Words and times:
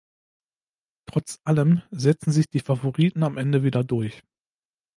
Trotz 1.07 1.37
allem 1.43 1.83
setzen 1.91 2.31
sich 2.31 2.49
die 2.49 2.59
Favoriten 2.61 3.21
am 3.21 3.37
Ende 3.37 3.61
wieder 3.61 3.83
durch. 3.83 4.23